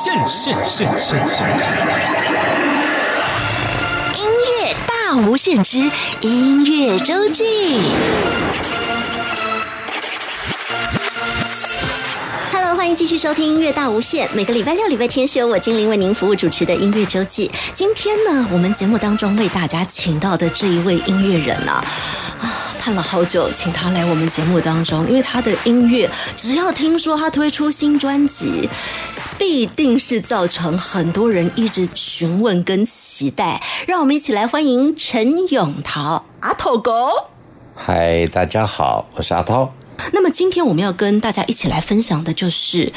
[0.00, 1.48] 现现现现现！
[4.14, 4.30] 音
[4.62, 5.90] 乐大无限之
[6.20, 7.44] 音乐周记。
[12.78, 14.28] 欢迎继续收听音乐大无限。
[14.32, 17.50] 每个礼拜六、礼拜天是由我精灵为您服务主持的音乐周记。
[17.74, 21.84] 今天呢，我们节目当中为大家请到的这一位音乐人啊，
[22.40, 22.46] 啊，
[22.78, 28.70] 盼了好久，请他来我们节目当中，因为他的音乐，只要听说他推出新专辑。
[29.36, 37.08] 必定是造成很多人一直询问跟期待，让我们一起来欢迎陈永桃阿涛哥。
[37.74, 39.72] 嗨，大家好，我是阿涛。
[40.12, 42.92] 那么今天我们要跟大家一起来分享的就是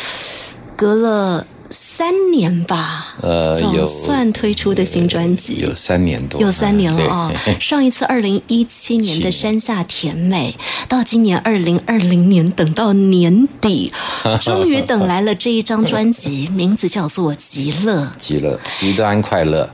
[0.76, 1.48] 隔了。
[1.74, 7.32] 三年吧，呃，总算推出的新专辑，有三年多，有三年了啊！
[7.62, 10.58] 上一次二零一七年的《山下甜美》，
[10.90, 13.94] 到今年二零二零年，等到年底，
[14.41, 19.70] 终于等来了这一张专辑，名字叫做《极乐》，极乐，极端快乐。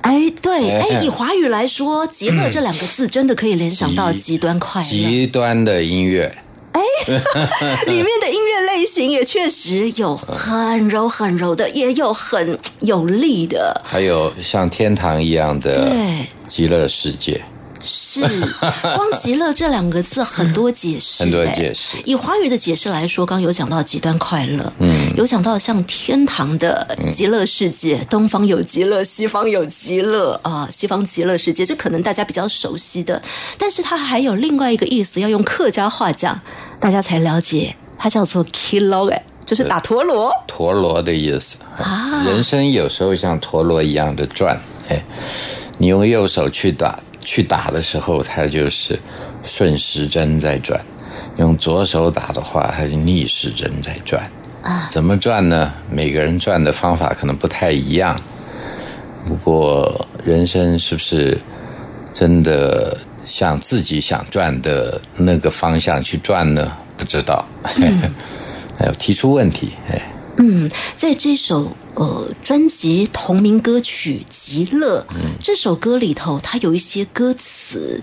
[0.00, 6.34] 哎，对，哎，以华语来说，“极乐”这两个字真的可以联想到极端快乐，极端的音乐。
[6.72, 6.80] 哎，
[7.86, 15.90] 里面的音乐类型也确实有很柔很柔的，也有很有力的，还有像天堂一样的
[16.46, 17.42] 极乐世界。
[17.82, 21.96] 是，光“极乐”这两个字很多解释， 很多解释。
[22.04, 33.20] 以华语的解释来说，刚有讲到极端快乐，嗯，有讲到像天堂的极乐世界，东方有极乐，西方有极乐啊，西方极乐世界，这可能大家比较熟悉的。
[33.58, 36.40] 但是它还有另外一个意思，要用客家话讲，
[36.78, 42.22] 大家才了解，它叫做 “kilo”，哎就是打陀螺，陀螺的意思啊。
[42.24, 45.02] 人生有时候像陀螺一样的转，哎，
[45.78, 46.98] 你用右手去打。
[47.24, 48.98] 去打的时候，它就是
[49.42, 50.78] 顺时针在转；
[51.38, 54.30] 用左手打的话，它就逆时针在转。
[54.62, 55.72] 啊，怎么转呢？
[55.90, 58.20] 每个人转的方法可能不太一样。
[59.26, 61.40] 不过，人生是不是
[62.12, 66.72] 真的向自己想转的那个方向去转呢？
[66.96, 67.44] 不知道。
[68.78, 70.02] 还有提出问题，哎。
[70.38, 75.06] 嗯，在这首呃专辑同名歌曲《极乐》
[75.42, 78.02] 这首歌里头，它有一些歌词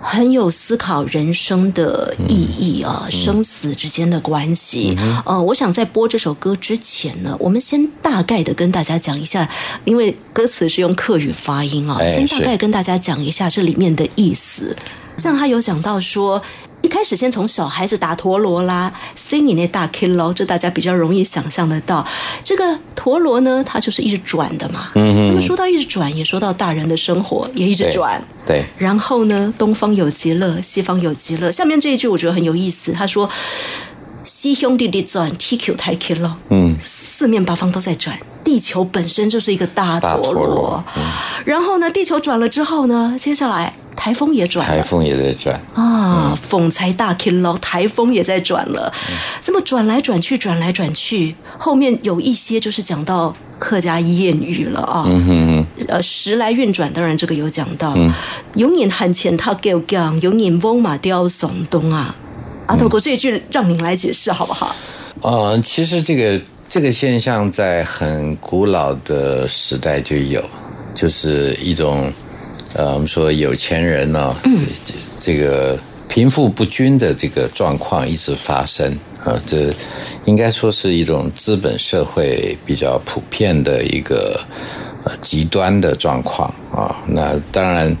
[0.00, 4.96] 很有思考人生的意义啊，生死之间的关系。
[5.24, 9.48] 呃，我想在播这首歌之前呢，我们先大概的跟大家讲一下，
[9.84, 14.76] 因为歌词是用客语发音啊，先大概跟大家讲一下这里面的意思。
[15.16, 16.42] 像他有讲到说。
[16.84, 22.06] 一开始先从小孩子打陀螺啦，sing 你那大 K 喽，这大家比较容易想象得到。
[22.44, 24.90] 这个陀螺呢，它就是一直转的嘛。
[24.94, 25.28] 嗯嗯。
[25.28, 28.22] 那么说到一直转，也说到大人的生活也一直转。
[28.46, 28.66] 对。
[28.76, 31.50] 然后呢，东方有极乐，西方有极乐。
[31.50, 33.26] 下面这一句我觉得很有意思，他说
[34.24, 36.76] ：“西兄弟弟转，TQ 太 K 喽。”嗯。
[36.84, 40.82] 四面八方都在转，地球本身就是一个大陀螺。
[41.44, 43.74] 然后呢，地球转了之后呢，接下来。
[43.96, 46.36] 台风也转，台风也在转啊！
[46.38, 48.92] 风才大 K 喽，台风也在转了。
[49.40, 55.04] 这么转来转去，转来转去，后面有一些就是讲到客家谚语了啊。
[55.06, 57.96] 嗯哼呃，时来运转，当然这个有讲到。
[58.54, 62.14] 有年喊钱他够讲，有年风马雕耸东啊。
[62.66, 64.74] 阿头哥这一句让您来解释好不好？
[65.22, 70.42] 呃，其实这个这个现象在很古老的时代就有，
[70.94, 72.12] 就是一种。
[72.76, 74.34] 呃，我们说有钱人呢，
[74.84, 78.90] 这这个贫富不均的这个状况一直发生
[79.22, 79.72] 啊，这
[80.24, 84.40] 应该说是一种资本社会比较普遍的一个
[85.04, 86.96] 呃极端的状况啊。
[87.06, 87.96] 那当然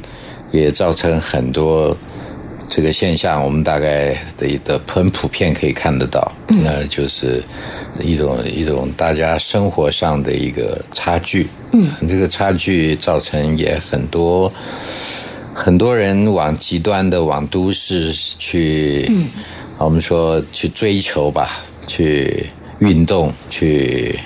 [0.50, 1.96] 也造成很多
[2.68, 7.42] 这个现象，我们大概的的很普遍可以看得到，那就是
[8.00, 11.46] 一种一种大家生活上的一个差距。
[11.72, 14.52] 嗯，这个差距造成也很多，
[15.54, 19.28] 很多人往极端的往都市去，嗯，
[19.78, 22.46] 我们说去追求吧，去
[22.78, 24.18] 运动，去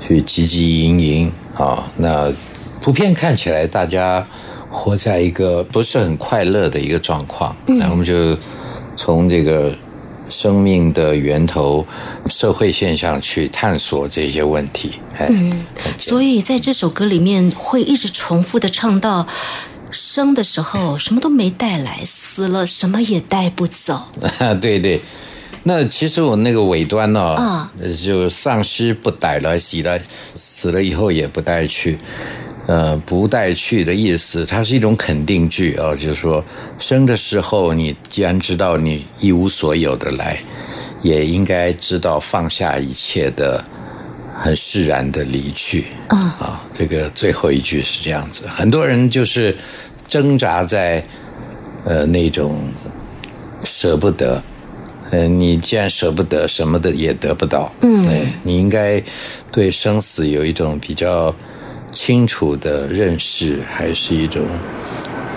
[0.00, 1.90] 去汲汲营营啊。
[1.96, 2.32] 那
[2.80, 4.26] 普遍看起来，大家
[4.70, 7.54] 活在一个不是很快乐的一个状况。
[7.66, 8.36] 那我们就
[8.96, 9.72] 从这个。
[10.30, 11.86] 生命的源头，
[12.26, 14.92] 社会现象去探索这些问题。
[15.18, 15.64] 嗯，
[15.96, 19.26] 所以在这首歌里面会一直重复的唱到：
[19.90, 24.08] 生的时候什么都没带来，死了什么也带不走。
[24.60, 25.00] 对对，
[25.62, 27.72] 那其实我那个尾端呢，啊，
[28.04, 29.98] 就丧尸不带了，死了，
[30.34, 31.98] 死了以后也不带去。
[32.68, 36.44] 呃，不带去的意思，它是一种肯定句啊，就是说，
[36.78, 40.38] 生的时候你既然知道你一无所有的来，
[41.00, 43.64] 也应该知道放下一切的
[44.38, 45.86] 很释然的离去。
[46.10, 49.56] 嗯啊，这个最后一句是这样子，很多人就是
[50.06, 51.02] 挣扎在
[51.86, 52.60] 呃那种
[53.64, 54.42] 舍不得。
[55.10, 57.72] 嗯，你既然舍不得，什么的也得不到。
[57.80, 59.02] 嗯，对你应该
[59.50, 61.34] 对生死有一种比较
[61.92, 64.42] 清楚的认识，还是一种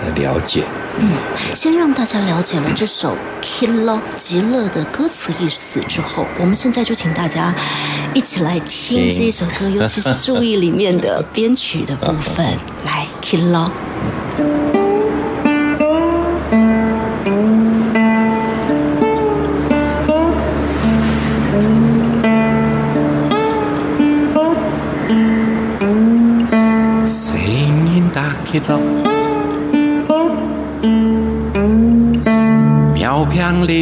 [0.04, 0.64] 呃了解。
[0.98, 1.10] 嗯
[1.54, 7.54] 先让大家了解了这首《Kilo 极乐》的歌词意思之后，我们现在就请大家
[8.12, 12.46] 一起来听听这首歌， 尤其是注意里面的编曲的部分。
[12.84, 14.71] 来，Kilo。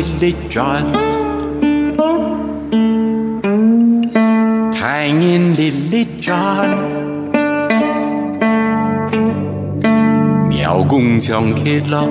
[0.01, 0.83] 香丽丽转，
[4.73, 6.67] 太阴丽丽转，
[10.49, 12.09] 妙公唱起了，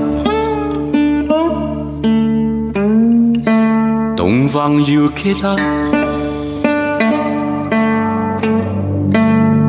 [4.16, 5.56] 东方又起了。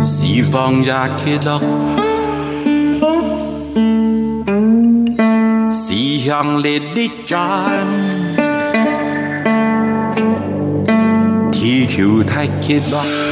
[0.02, 1.38] 西方也起
[11.60, 13.29] 地球太起了。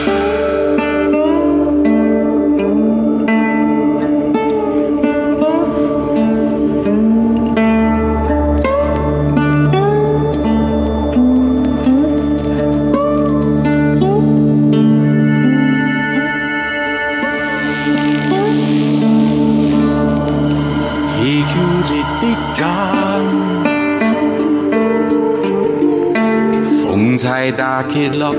[27.48, 28.32] 风采打起了，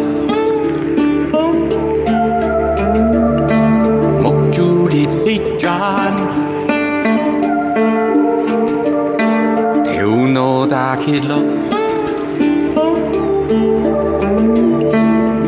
[4.22, 6.14] 木柱烈烈转，
[9.86, 11.36] 头脑打起了，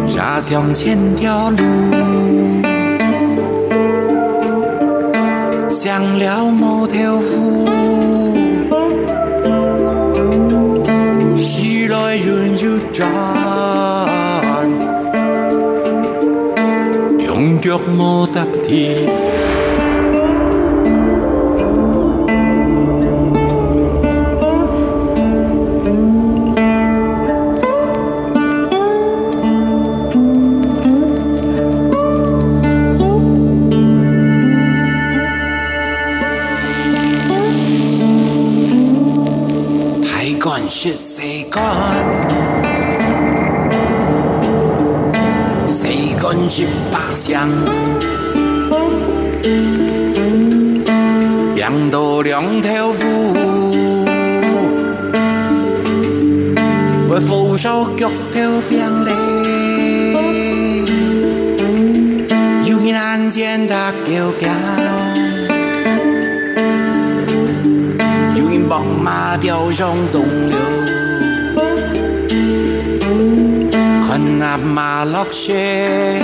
[0.08, 1.58] 扎向千条路。
[5.70, 7.68] 想了某条湖，
[11.38, 11.88] 时
[17.42, 19.08] 来运又转，兩腳冇得地。
[40.04, 40.96] 睇乾雪
[46.52, 47.48] 乾雪百香，
[51.56, 53.34] 變到兩條路，
[57.10, 59.12] 為扶手腳條變嘞，
[62.66, 64.50] 有人看見他叫叫。
[68.36, 70.58] 有人幫馬飆上東流，
[74.06, 76.22] 看那馬落雪，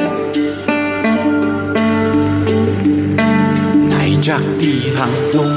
[4.27, 5.56] 乃着地行動。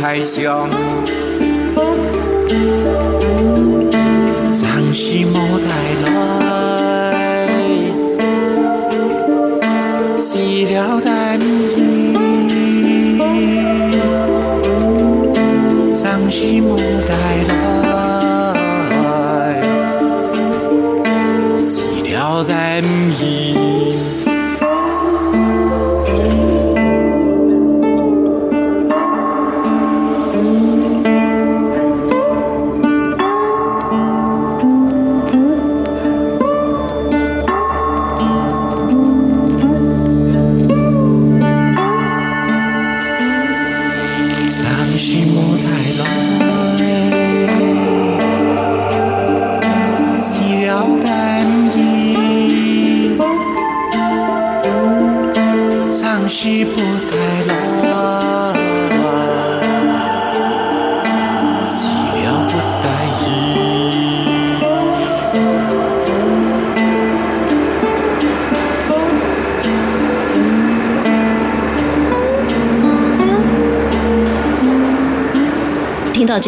[0.00, 0.68] 太想。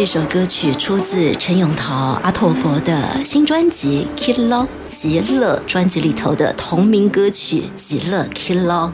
[0.01, 8.91] 这首歌曲出自陈永桃、阿拓伯的新专辑《Kid Lo 极乐》专辑里头的同名歌曲《极乐 Kid Lo》，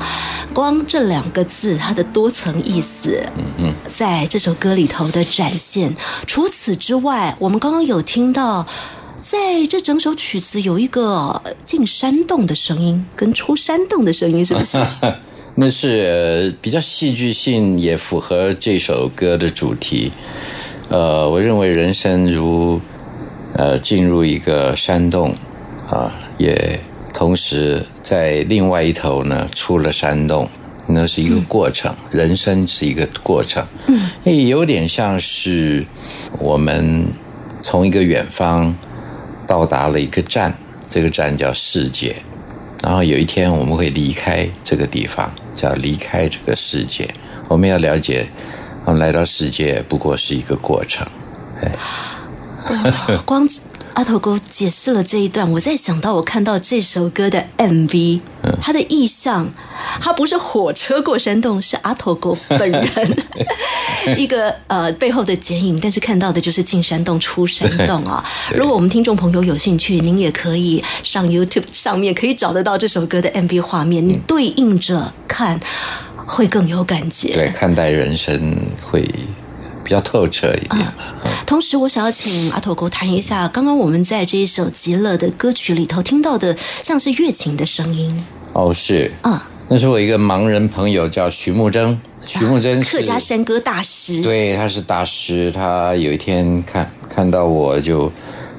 [0.53, 5.95] 光这两个字它的多层意思，嗯嗯，在这首歌里头的展现。
[6.27, 8.67] 除此之外，我们刚刚有听到。
[9.17, 14.85] 在这整首曲子有一个进山洞的声音，跟出山洞的声音，是不是？
[15.59, 20.13] 那是比较戏剧性，也符合这首歌的主题。
[20.97, 22.81] 呃，我认为人生如
[23.53, 25.35] 呃进入一个山洞
[25.91, 26.81] 啊，也
[27.13, 30.49] 同时在另外一头呢出了山洞，
[30.87, 31.95] 那是一个过程。
[32.11, 35.85] 人生是一个过程，嗯，也有点像是
[36.39, 37.07] 我们
[37.61, 38.75] 从一个远方
[39.47, 42.17] 到达了一个站，这个站叫世界。
[42.83, 47.07] 然后有一天我们会离开这个地方，叫离开这个世界。
[47.49, 48.27] 我们要了解，
[48.87, 51.05] 我们来到世界不过是一个过程。
[53.25, 53.45] 光
[53.95, 58.21] 阿头哥解释了这一段，我在想到我看到这首歌的 MV，
[58.63, 59.51] 它的意象，
[59.99, 63.17] 它不是火车过山洞，是阿头哥本人
[64.17, 68.25] 一个呃背后的剪影，但是看到的就是进山洞出山 洞啊。
[68.55, 75.59] 如果我们听众朋友有兴趣，您也可以上 YouTube 上面可以找得到这首歌的 MV 画面，你对应着看
[76.27, 77.33] 会更有感觉。
[77.33, 79.01] 对，看待人生会
[79.83, 80.93] 比较透彻一点嘛。
[81.47, 88.25] 同时，我想要请阿头哥谈一下，刚刚我们在这一首《极乐》的歌曲里头听到的，像是乐琴的声音。
[88.53, 94.21] 哦，是，嗯，那是我一个盲人朋友叫徐木珍，徐木珍是客家山歌大师。
[94.21, 95.51] 对，他是大师。
[95.53, 98.13] 他有一天看看到我就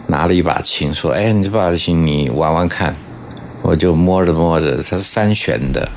[0.08, 2.96] 拿了一把琴，说：“哎，你这把琴你玩玩看。”
[3.64, 5.90] 我就摸着摸着，它是三弦的，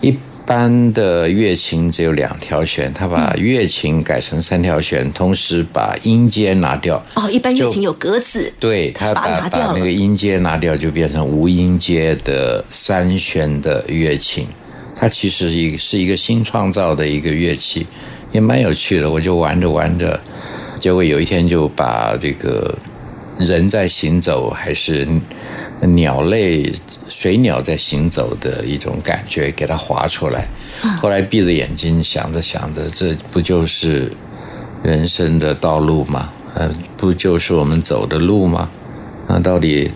[0.00, 7.02] 一般的乐琴只有两条弦，他把乐琴改成三条弦，同时把音阶拿掉。
[7.14, 14.46] 哦，一般乐琴有格子，对他把把那个音阶拿掉，就变成无音阶的三弦的乐琴。
[14.94, 17.86] 它其实一是一个新创造的一个乐器，
[18.30, 19.10] 也蛮有趣的。
[19.10, 20.20] 我就玩着玩着，
[20.78, 22.76] 结果有一天就把这个
[23.38, 25.08] 人在行走，还是
[25.80, 26.72] 鸟类、
[27.08, 30.46] 水鸟在行走的一种感觉给它划出来。
[31.00, 34.12] 后来闭着眼睛想着想着，这不就是
[34.82, 36.30] 人生的道路吗？
[36.54, 38.68] 呃，不就是我们走的路吗？
[39.26, 39.90] 那到底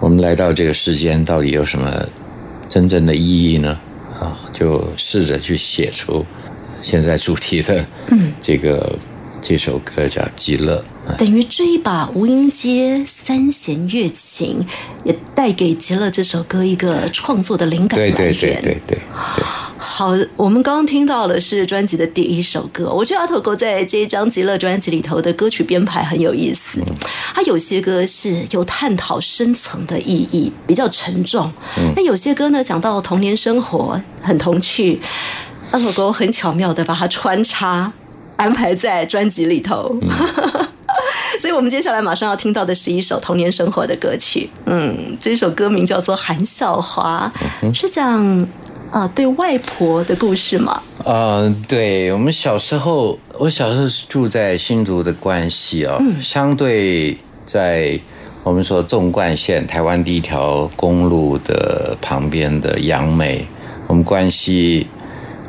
[0.00, 2.04] 我们来到这个世间，到底有什么
[2.68, 3.78] 真正的意义呢？
[4.18, 6.26] 啊，就试着去写出
[6.82, 7.86] 现在主题的
[8.40, 8.98] 这个、
[9.40, 10.78] 这首歌叫《极乐》。
[11.18, 14.64] 等于这一把无音阶三弦乐琴，
[15.04, 18.34] 也带给《极乐》这首歌一个创作的灵感来对源。
[18.34, 18.98] 对对对对对。
[19.78, 22.92] 好，我们刚刚听到的是专辑的第一首歌。
[22.92, 26.80] 我觉得阿头哥在这一张《极乐》专辑里头的歌曲编排很有意思，
[27.34, 31.50] 他有些歌是有探讨深层的意义，比较沉重；
[31.96, 35.00] 那、有些歌呢讲到童年生活，很童趣。
[35.70, 37.92] 阿头哥很巧妙的把它穿插
[38.36, 39.98] 安排在专辑里头。
[41.40, 44.50] 所以，我们接下来马上要听到的是一首童年生活的歌曲。
[44.66, 47.32] 嗯，这首歌名叫做《韩笑华》，
[47.74, 48.22] 是讲
[48.90, 50.82] 啊、呃对外婆的故事吗？
[51.06, 57.16] 嗯，对我们小时候，我小时候是住在新竹的关系哦，相对
[57.46, 57.98] 在
[58.44, 63.46] 我们说纵贯线台湾第一条公路的旁边的杨梅，
[63.86, 64.86] 我们关系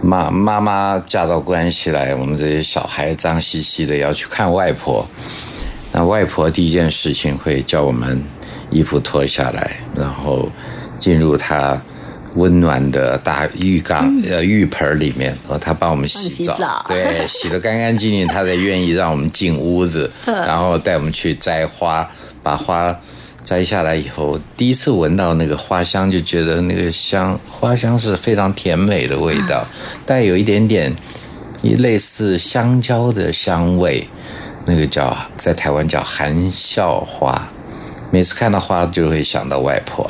[0.02, 5.06] 妈妈妈嫁到关系来，我们这些小孩脏兮兮的要去看外婆，
[5.92, 8.24] 那外婆第一件事情会叫我们
[8.70, 10.50] 衣服脱下来，然后
[11.00, 11.82] 进入她
[12.36, 16.86] 温暖的大浴缸、呃浴盆里面，然后她帮我们洗澡。
[16.88, 22.10] 对，洗得干干净净，她才愿意让我们进屋子， 然后带我们去摘花，
[22.42, 22.98] 把花。
[23.44, 29.66] 摘下来以后，第一次闻到那个花香，就觉得那个香花香是非常甜美的味道，
[30.06, 30.96] 带有一点点
[31.64, 34.08] 一类似香蕉的香味，
[34.66, 37.50] 那个叫在台湾叫含笑花。
[38.12, 40.10] 每次看到花就会想到外婆，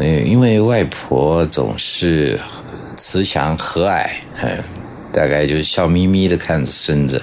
[0.00, 2.38] 因为外婆总是
[2.96, 4.06] 慈祥和蔼，
[4.42, 4.62] 嗯，
[5.12, 7.20] 大概就是笑眯眯的看着孙子，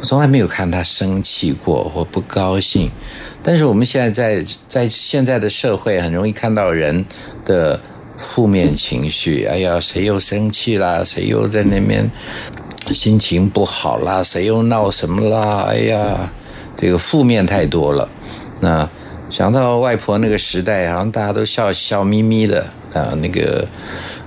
[0.00, 2.90] 我从来没有看他生气过或不高兴。
[3.40, 7.06] 但是我们现在在在现在的社会，很容易看到人
[7.44, 7.80] 的
[8.16, 9.44] 负面情绪。
[9.44, 11.04] 哎呀，谁又生气啦？
[11.04, 12.10] 谁又在那边
[12.94, 14.22] 心情不好啦？
[14.22, 15.66] 谁又闹什么啦？
[15.68, 16.32] 哎呀，
[16.76, 18.08] 这个负面太多了。
[18.60, 18.88] 那
[19.28, 23.66] 想到外婆那个时代，好像大家都笑笑眯眯的啊，那个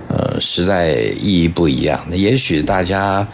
[0.08, 2.00] 呃时代意义不一样。
[2.10, 3.26] 那也许大家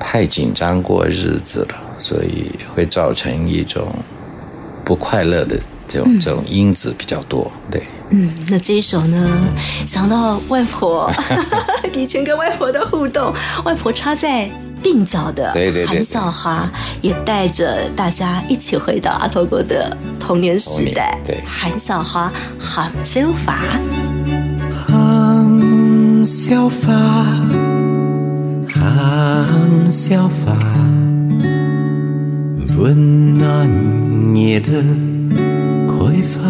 [0.00, 3.94] 太紧张过日子了，所以会造成一种
[4.84, 7.50] 不快乐的这种这种因子比较多。
[7.70, 9.30] 对，嗯，那这一首呢，
[9.86, 11.10] 想到外婆
[11.94, 13.32] 以前跟外婆的互动，
[13.64, 14.50] 外婆插在
[14.82, 21.16] 鬓角的对对对韩笑花，也带着大家一起回到阿头国的童年时代。
[21.24, 21.40] 对。
[21.46, 23.60] 韩笑花喊修法，
[24.86, 26.92] 含笑法，
[28.68, 30.56] 含笑法，
[32.76, 33.68] 温暖
[34.34, 34.84] 你的
[35.86, 36.40] 葵发，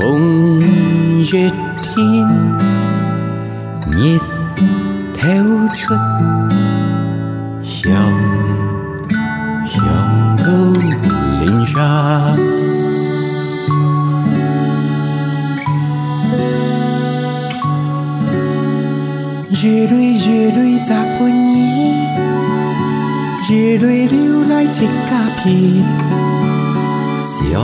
[0.00, 0.60] 风
[1.32, 1.50] 越
[1.82, 2.28] 听，
[3.96, 4.16] 你
[5.12, 5.26] 透
[5.74, 5.92] 出
[7.64, 7.92] 香
[9.66, 9.76] 香
[10.36, 10.44] 口
[11.40, 12.32] 林沙。
[19.50, 21.56] 热泪热淚砸半耳，
[23.50, 24.16] 熱淚流
[24.48, 24.66] 來一
[25.10, 25.10] 家
[25.42, 25.82] 皮，
[27.20, 27.60] 想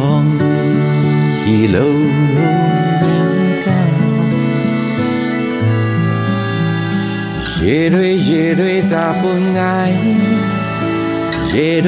[1.45, 2.41] 起老人
[3.65, 3.67] 家。
[7.61, 9.23] 熱淚熱淚砸半
[9.55, 9.93] 愛，
[11.53, 11.83] 熱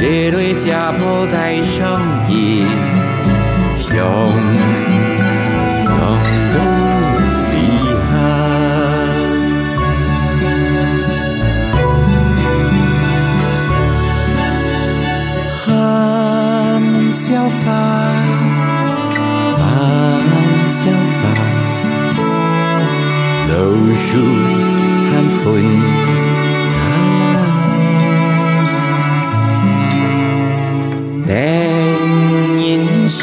[0.01, 2.65] 熱淚家破帶上結，
[3.87, 3.93] 香
[5.85, 5.89] 香
[6.55, 6.57] 都
[7.53, 7.55] 厲
[8.09, 8.11] 害。
[15.67, 15.69] 含
[17.13, 17.29] 笑
[17.63, 17.67] 法，
[19.59, 19.69] 含
[20.71, 20.81] 笑
[21.21, 21.23] 法，
[23.49, 23.53] 老
[23.99, 24.09] 樹
[25.11, 25.39] 含歡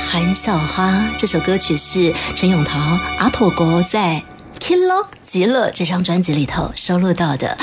[0.09, 2.79] 法含笑花这首歌曲是陈永桃
[3.19, 4.23] 阿土国在
[4.59, 7.55] 《Kilo 极乐》这张专辑里头收录到的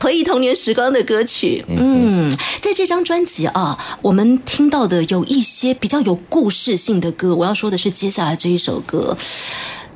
[0.00, 1.64] 回忆童年时光的歌曲。
[1.66, 2.30] 嗯，
[2.62, 7.34] 在这张专辑啊，我们听到的有一些比较有故事性的歌。
[7.34, 9.16] 我要说的是接下来这一首歌。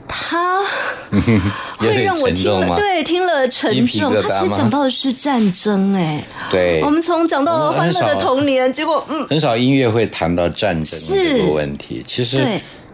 [0.08, 0.60] 它
[1.78, 4.12] 会让我听了，对，听了沉重。
[4.20, 6.80] 它其实讲到的是战争，哎，对。
[6.84, 12.04] 我们从讲到欢乐的童年，结果嗯，很少音乐会谈到战争这个问题。
[12.06, 12.44] 其实，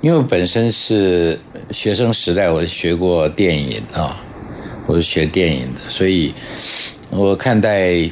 [0.01, 1.38] 因为我本身是
[1.73, 4.16] 学生时代，我学过电影啊，
[4.87, 6.33] 我是学电影的，所以
[7.11, 8.11] 我看待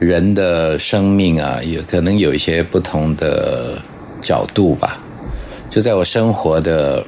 [0.00, 3.80] 人的生命啊，有可能有一些不同的
[4.22, 4.98] 角度吧。
[5.70, 7.04] 就在我生活的。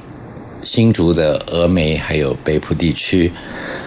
[0.63, 3.33] 新竹的峨眉还有北浦地区，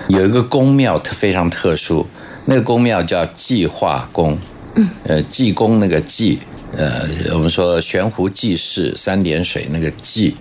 [0.09, 2.04] 有一个宫庙特非常特殊，
[2.46, 4.38] 那个宫庙叫济化宫。
[4.76, 6.38] 嗯，呃，济公那个济，
[6.76, 10.35] 呃，我们说悬壶济世三点水那个济，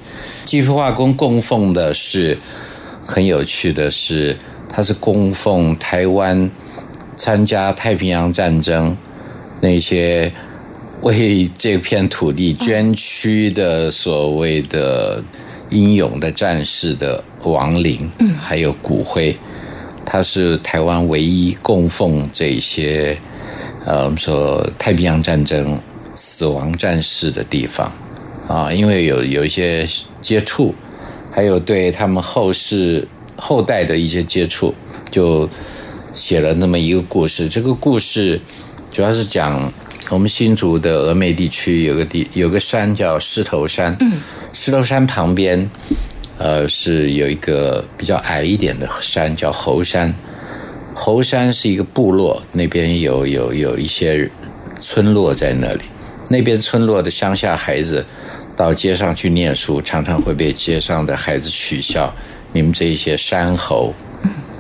[0.46, 2.38] 济化宫供奉的是
[3.02, 4.38] 很有趣的是，
[4.68, 6.50] 它是供奉台湾
[7.16, 8.98] 参加太平洋战争
[9.62, 10.34] 那些
[11.02, 15.24] 为这片土地捐躯的所谓的。
[15.70, 19.36] 英勇的战士的亡灵，嗯，还有骨灰，
[20.06, 23.18] 它是台湾唯一供奉这些，
[23.86, 25.80] 呃，我们说太平洋战争
[26.16, 27.92] 死亡战士的地方
[28.48, 29.88] 啊，因为有有一些
[30.22, 30.74] 接触，
[31.32, 34.74] 还有对他们后世后代的一些接触，
[35.10, 35.50] 就
[36.14, 37.50] 写了那么一个故事。
[37.50, 38.40] 这个故事
[38.92, 39.72] 主要是讲
[40.10, 44.14] 我们新竹的峨眉地区有个地有个山叫狮头山，嗯。
[44.56, 45.68] 石头山旁边，
[46.40, 50.14] 呃，是有一个比较矮一点的山，叫猴山。
[50.96, 54.30] 猴山是一个部落，那边有有有一些
[54.82, 55.84] 村落在那里。
[56.30, 58.06] 那边村落的乡下孩子
[58.56, 62.14] 到街上去念书，常常会被街上的孩子取笑
[62.54, 63.94] ：“你们这一些山猴。”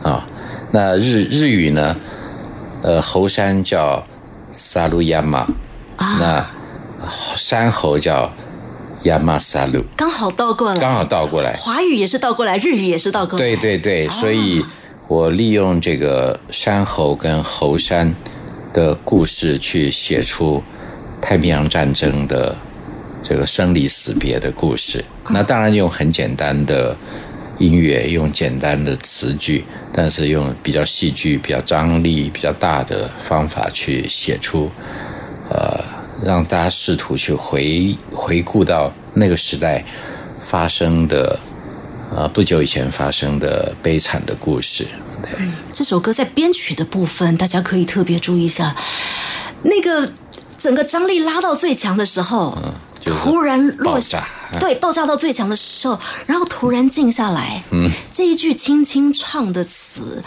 [0.04, 0.28] 啊，
[0.72, 1.96] 那日日语呢？
[2.84, 4.06] 呃，猴山叫
[4.52, 5.48] 萨鲁亚玛，
[5.98, 6.46] 那
[7.36, 8.32] 山猴叫。
[9.04, 11.54] 亚马萨路刚好倒过来，刚好倒过来。
[11.54, 13.46] 华语也是倒过来，日语也是倒过来。
[13.46, 14.64] 对对对，所以
[15.08, 18.16] 我利用这个山猴跟猴山
[18.72, 20.64] 的故事，去写出
[21.22, 22.56] 太平洋战争的
[23.22, 25.04] 这个生离死别的故事。
[25.30, 26.96] 那当然用很简单的
[27.58, 34.72] 音乐，用简单的词句，但是用比较戏剧、比较张力比较大的方法去写出，
[35.50, 35.84] 呃。
[36.26, 39.84] 让大家试图去回回顾到那个时代
[40.40, 41.38] 发生的，
[42.16, 44.88] 呃，不久以前发生的悲惨的故事。
[45.22, 48.76] 对，这首歌在编曲的部分，大家可以特别注意一下，
[49.64, 50.12] 那个
[50.58, 52.74] 整个张力拉到最强的时候，嗯，
[53.06, 54.28] 突然落下，
[54.60, 60.24] 对，爆炸到最强的时候，然后突然静下来，嗯，这一句轻轻唱的词，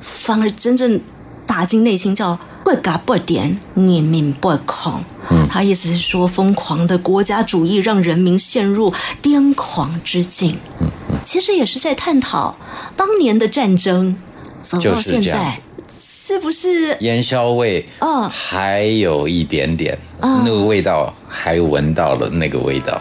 [0.00, 1.00] 反而真正
[1.46, 2.38] 打进内心，叫。
[2.64, 5.04] 不嘎不点，人民不狂。
[5.30, 10.58] 嗯，他意思是说，疯狂的国家主义让人民陷入癫狂之境。
[10.80, 12.56] 嗯嗯，其实也是在探讨
[12.96, 14.16] 当年的战争
[14.62, 17.86] 走到现在，是不是烟硝味？
[18.00, 23.00] 哦，还有一点点，那个味道还闻到了那个味道。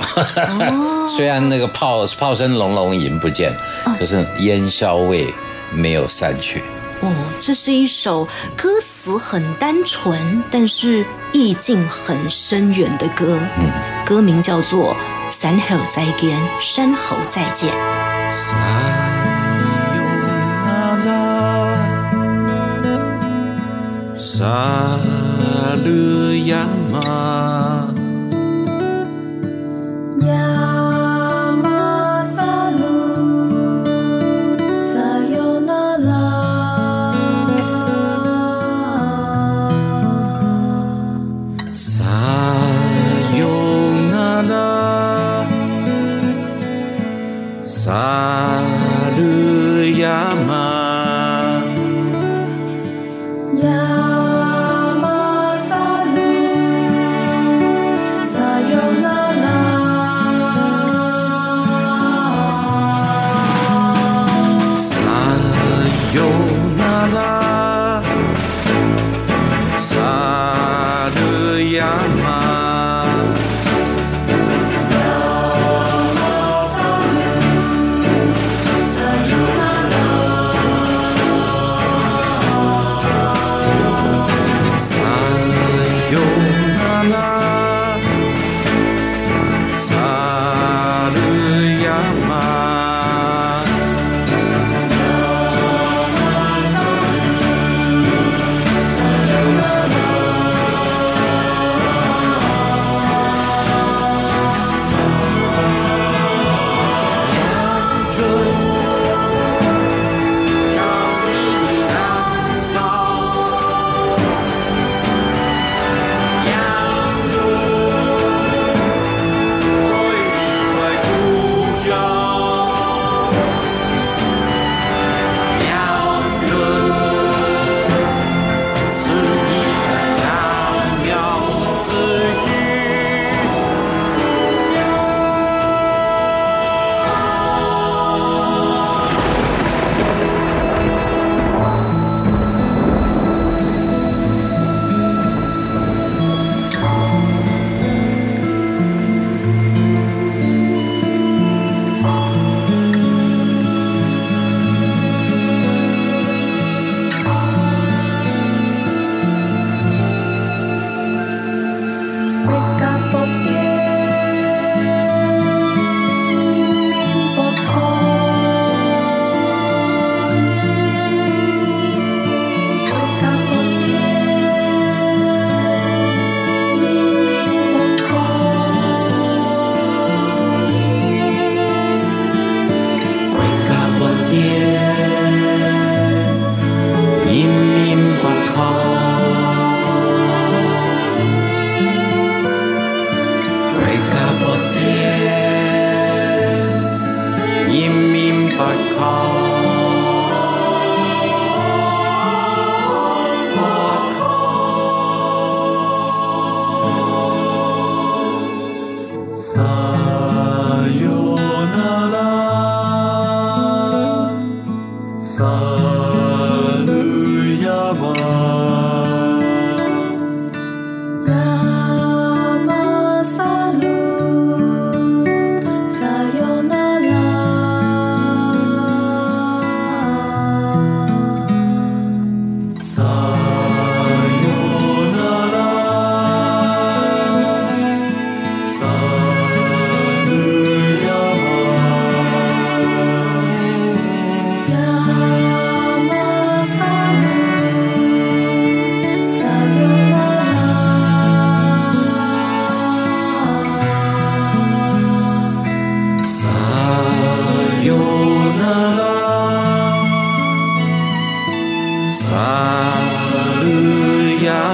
[1.15, 3.53] 虽然那个炮炮声隆隆已经不见，
[3.97, 5.33] 可是烟硝味
[5.73, 6.61] 没有散去。
[7.03, 13.37] 哦，这是一首歌词很单纯，但是意境很深远的歌。
[13.59, 13.69] 嗯，
[14.05, 14.95] 歌名叫做
[15.31, 17.73] 《山后再见》，山后再见。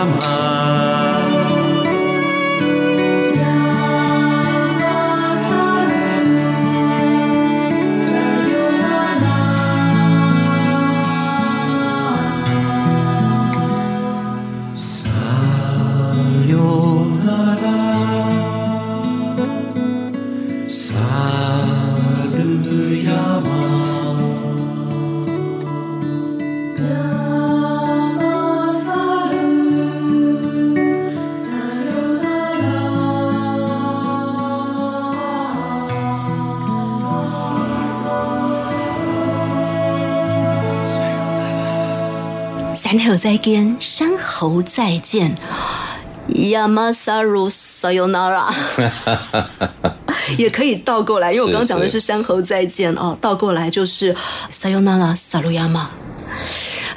[0.05, 0.28] 猴再
[43.41, 45.35] 见，山猴再见
[46.29, 48.53] ，Yamasaru Sayonara，
[50.37, 54.15] 也可以倒过来，因为我刚刚讲的是山猴再见哦，倒过来就是
[54.51, 55.87] Sayonara Saruyama。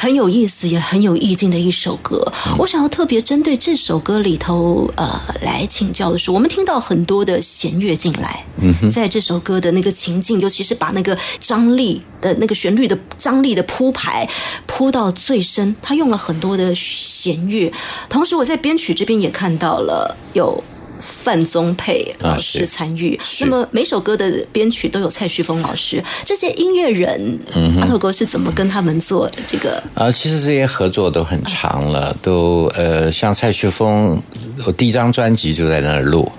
[0.03, 2.33] 很有意思，也很有意境的一首歌。
[2.59, 8.45] 我想要特别针对这首歌里头，呃，来请教的是，我们听到很多的弦乐进来，
[8.91, 14.29] 在这首歌的那个情境，尤其是把那个张力的那个旋律的张力的铺排
[14.67, 17.73] 铺到最深，他用了很多的弦乐。
[18.09, 20.65] 同时，我在编曲这边也看到了有。
[21.03, 26.03] 范宗沛老师参与，那么每首歌的编曲都有蔡旭峰老师。
[26.25, 27.39] 这些音乐人，
[27.81, 29.83] 阿头哥是怎么跟他们做这个？
[29.95, 34.23] 啊，其实这些合作都很长了，都呃，像蔡旭峰，
[34.65, 36.31] 我第一张专辑就在那儿录。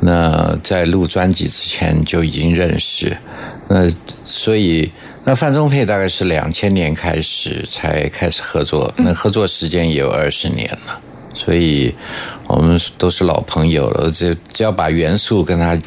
[0.00, 3.16] 那在录专辑之前就已经认识，
[3.68, 3.90] 那
[4.22, 4.88] 所以
[5.24, 11.00] 那范宗沛大概是两千年开始才开始合作，那合作时间也有二十年了。
[11.34, 11.94] 所以，
[12.48, 14.10] 我们都是老朋友了。
[14.10, 15.78] 只只要把元素跟他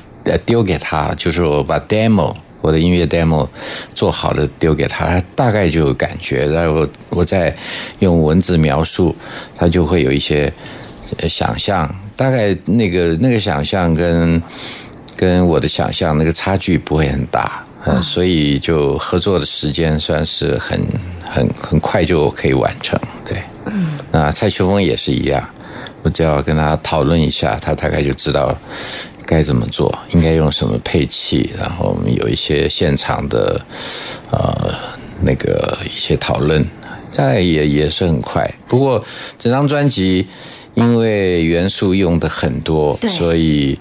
[0.46, 3.48] 丢给他，就是我把 demo 我的音乐 demo
[3.94, 6.46] 做好了丢给他，他大概就有感觉。
[6.48, 7.54] 然后我再
[8.00, 9.16] 用文字描述，
[9.56, 10.54] 他就会有一些
[11.28, 11.94] 想象。
[12.16, 14.42] 大概那个那个想象跟
[15.18, 20.80] 跟我的想象那个差距不会很大，嗯，所以就合作的时间算是很
[21.26, 23.42] 很很快就可以完成，对。
[23.66, 25.50] 嗯那蔡秋峰也是一样，
[26.04, 28.58] 我只要跟他讨论一下，他大概就知道
[29.26, 33.60] 该怎么做，应该用什么配器，然后我们有一些现场的
[34.32, 34.74] 呃
[35.22, 36.68] 那个一些讨论，
[37.12, 38.50] 再也也是很快。
[38.68, 39.04] 不过
[39.38, 40.28] 整张专辑
[40.74, 43.78] 因为元素用的很多，所以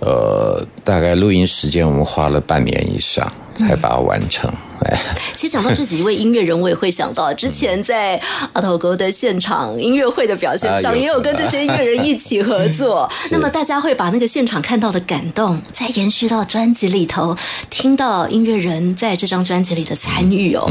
[0.00, 4.50] 呃大概录音时间我们花了半年以上才把它完成。
[4.80, 4.96] 哎
[5.34, 8.20] 其实讲到这几位音乐人，我也会想到之前在
[8.52, 13.08] 阿头哥的现场音乐会的表现上，也有跟这些音乐人一起合作。
[13.30, 17.36] 那么大家会把那个现场看到的感动，再延续到专辑里头，
[17.68, 20.68] 听到音乐人在这张专辑里的参与哦，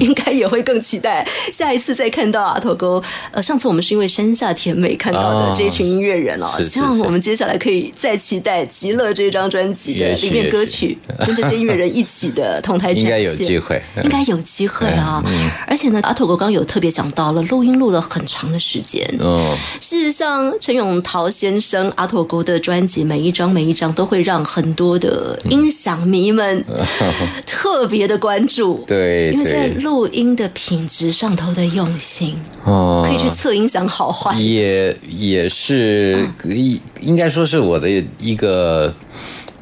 [0.00, 3.02] 应该也会更期待下一次再看到阿头哥。
[3.32, 13.48] 呃，上次我们是因为山下甜美看到的这一群音乐人哦，希望我们接下来可以再期待《极乐》这张专辑的里面歌曲，跟这些音乐人一起的 同台展现。
[13.48, 15.22] 机会应该有机会啊！
[15.66, 19.02] 而且呢，阿土哥刚有特别讲到了录音录了很长的时间。
[19.20, 26.64] 哦，事实上，陈永桃先生阿土哥的专辑每一张每一张都会让很多的音响迷们
[27.46, 28.84] 特别的关注。
[28.86, 34.36] 对，因为在录音的品质上头的用心哦，可以去测音响好坏。
[34.38, 37.88] 也也是应应该说是我的
[38.20, 38.94] 一个。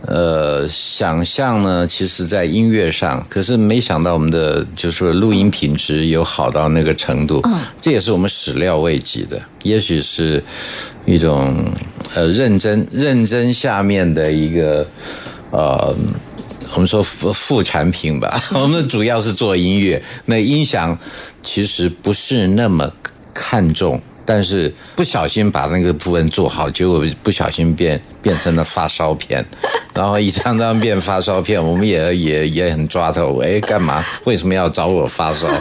[0.06, 7.42] 呃，想象呢，其实在音乐上，可是没想到我们的就是说录音品质有好到那个程度，
[7.80, 9.40] 这也是我们始料未及的。
[9.64, 10.42] 也许是
[11.04, 11.56] 一种
[12.14, 14.86] 呃认真认真下面的一个
[15.50, 15.94] 呃，
[16.74, 18.40] 我们说副副产品吧。
[18.54, 20.96] 我们主要是做音乐，那音响
[21.42, 22.88] 其实不是那么
[23.34, 24.00] 看重。
[24.28, 29.46] 但是不小心把那个部分做好，结果不小心变变成了发烧片，
[29.94, 34.04] 然后一张张变发烧片，我们也也也很抓头，哎，干嘛？
[34.24, 35.46] 为什么要找我发烧？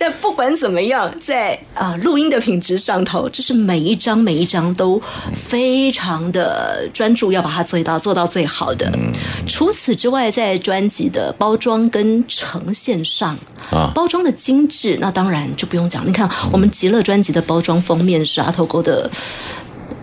[0.00, 5.00] 但不管怎么样，在啊、录音的品质上头，就是每一张每一张都
[5.32, 8.90] 非常的专注，要把它做到做到最好的。
[9.46, 13.38] 除此之外，在专辑的包装跟呈现上。
[13.70, 16.04] 啊包装的精致，那当然就不用讲。
[16.06, 19.08] 你看，我们极乐专辑的包装封面是阿头哥的，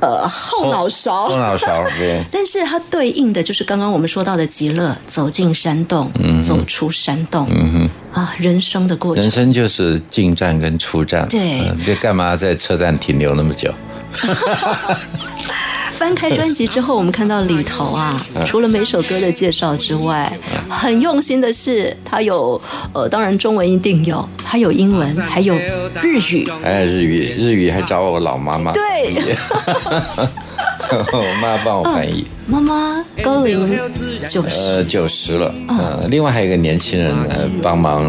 [0.02, 2.24] 呃，后脑勺，后脑勺对。
[2.32, 6.12] 但是它对应的就是刚刚我们说到的极乐，走进山洞，
[6.46, 7.48] 走出山洞，
[8.14, 9.32] 啊，人生的过程人。
[9.32, 13.74] 生就是进站跟出站，对嗯这干嘛在车站停留那么久？
[15.92, 20.32] 翻开专辑之后，我们看到里头啊，除了每首歌的介绍之外，
[20.70, 22.62] 很用心的是，它有
[22.94, 25.56] 呃，当然中文一定有，它有英文，还有
[26.02, 26.50] 日语。
[26.64, 28.72] 还有日语，日语还找我老妈妈。
[28.72, 28.82] 对。
[30.90, 32.26] 我妈帮我翻译。
[32.48, 33.70] 妈妈高龄
[34.28, 38.06] 九十，呃，九十了，嗯、另外还有一个年轻人呃帮忙，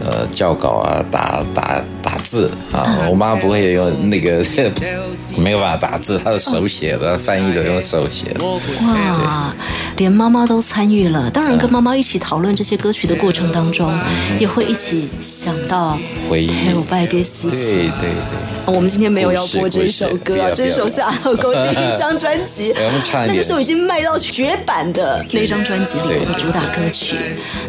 [0.00, 2.98] 呃校稿啊，打打打字啊。
[3.10, 4.44] 我妈不会用那个
[5.36, 8.44] 没有办法打字，她是手写的，翻译的用手写的。
[8.44, 9.52] 哇，
[9.96, 11.30] 连妈妈都参与了。
[11.30, 13.90] 当然，跟妈妈一起讨论这些歌曲的过程当中，
[14.38, 17.58] 也会一起想到回忆还有拜给司对。
[17.64, 18.10] 对对，
[18.66, 22.74] 我们今天没有要播这首歌这首是阿狗狗第一张专辑
[23.26, 27.16] 那个时候已经卖到绝版的那张专辑里头的主打歌曲。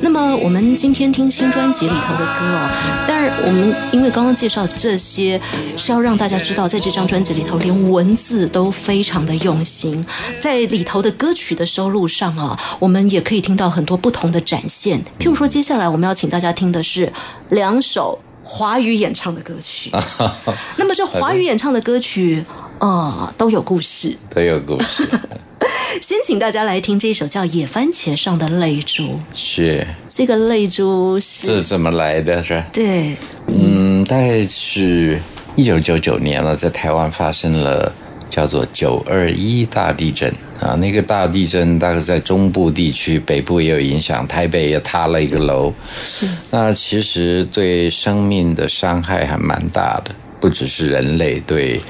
[0.01, 2.69] 那么我们今天听新专辑里头的歌哦，
[3.07, 5.39] 但是我们因为刚刚刚介绍这些
[5.77, 10.03] 是要让大家知道，在这张专辑里头，连文字都非常的用心，
[10.39, 14.99] 在里头的歌曲的收录上啊，我们也可以听到很多不同的展现。
[15.19, 17.13] 譬如说，接下来我们要请大家听的是
[17.49, 18.17] 两首。
[18.47, 19.89] 华语演唱的歌曲，
[20.77, 22.45] 那么这华语演唱的歌曲，
[22.77, 24.15] 呃，都有故事。
[24.29, 25.03] 都有故事。
[26.01, 29.03] 先请大家来听这首叫《野番茄上的泪珠》，
[29.33, 32.43] 是，这个泪珠是这怎么来的？
[32.43, 32.63] 是？
[32.71, 33.15] 对
[33.47, 35.19] 嗯，大概是
[35.55, 37.91] 一九九九年了，在台湾发生了
[38.29, 40.75] 叫做九二一大地震啊。
[40.75, 45.73] 那个大地震大概在中部地区，北部也有影响，台北也塌了一个楼。
[46.03, 50.11] 是那其实对生命的伤害还蛮大的，
[50.45, 51.81] 不只是人类，对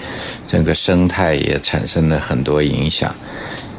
[0.47, 3.13] 整个生态也产生了很多影响。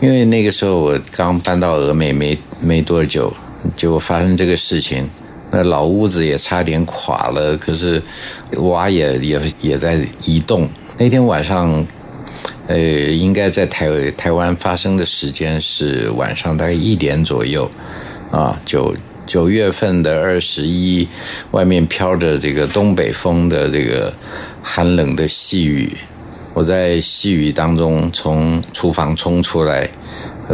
[0.02, 3.32] 因为那个时候我刚搬到峨眉没没多久，
[3.74, 5.08] 就发生这个事情，
[5.50, 8.02] 那老屋子也差点垮了，可是
[8.58, 10.68] 瓦也也也在移动。
[10.98, 11.86] 那天晚上，
[12.66, 17.66] 呃，应该在台台湾发生的时间是晚上大概一点左右，
[18.30, 18.94] 啊，就
[19.26, 21.08] 九月份的二十一，
[21.50, 24.12] 外面飘着这个东北风的这个
[24.62, 25.96] 寒冷的细雨。
[26.54, 29.86] 我在细雨当中从厨房冲出来，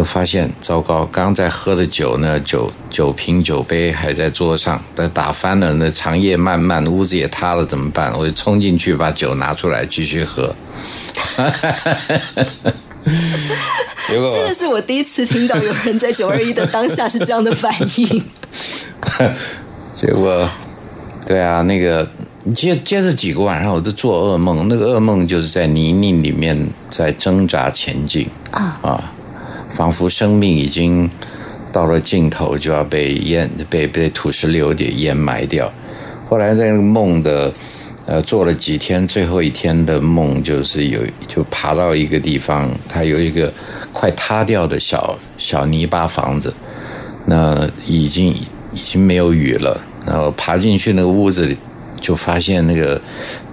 [0.04, 8.12] 发现糟糕，刚在喝的酒呢，酒酒瓶酒杯还在桌上，但打翻了，那长夜漫漫，屋子也塌了，怎么办？
[8.18, 10.52] 我就冲进去把酒拿出来继续喝。
[11.14, 12.24] 哈哈哈哈
[12.64, 12.72] 哈
[14.08, 18.24] 结果这个是我第一次听到有人在九二一的当下是这样的反应。
[19.94, 20.48] 结果，
[21.26, 22.08] 对啊，那个
[22.54, 29.12] 接接着几个晚上我都做噩梦，那个噩梦就是在泥泞里面在挣扎前进啊啊，
[29.68, 31.08] 仿佛生命已经
[31.72, 35.72] 到了尽头，就要被淹被被土石流给淹埋掉。
[36.28, 37.52] 后来在那个梦的
[38.06, 43.52] 呃做了几天，最后一天的梦就是有就爬到一个地方，它有一个
[43.92, 46.52] 快塌掉的小小泥巴房子，
[47.26, 48.28] 那已经
[48.72, 51.56] 已经没有雨了，然后爬进去那个屋子里，
[52.00, 53.00] 就发现那个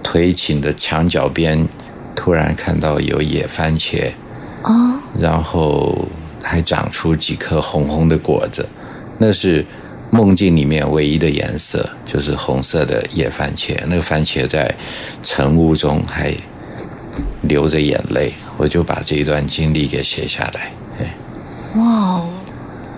[0.01, 1.67] 腿倾的墙角边，
[2.15, 4.11] 突然看到有野番茄，
[4.63, 6.07] 哦，然后
[6.41, 8.67] 还长出几颗红红的果子，
[9.19, 9.63] 那是
[10.11, 13.77] 梦境里面唯一的颜色，就是红色的野番茄。
[13.85, 14.73] 那个番茄在
[15.23, 16.35] 晨雾中还
[17.43, 20.71] 流着眼泪，我就把这一段经历给写下来。
[20.99, 21.15] 哎，
[21.75, 22.29] 哇哦！